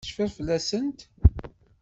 [0.03, 0.99] Tecfid fell-asent?